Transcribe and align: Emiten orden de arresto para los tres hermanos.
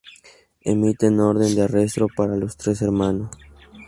Emiten 0.71 1.19
orden 1.19 1.53
de 1.53 1.61
arresto 1.61 2.07
para 2.17 2.35
los 2.35 2.57
tres 2.57 2.81
hermanos. 2.81 3.29